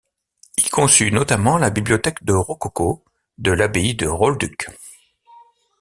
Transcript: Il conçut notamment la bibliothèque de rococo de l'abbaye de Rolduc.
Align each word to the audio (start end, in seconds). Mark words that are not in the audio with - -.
Il 0.57 0.67
conçut 0.71 1.11
notamment 1.11 1.59
la 1.59 1.69
bibliothèque 1.69 2.23
de 2.23 2.33
rococo 2.33 3.03
de 3.37 3.51
l'abbaye 3.51 3.93
de 3.93 4.07
Rolduc. 4.07 4.65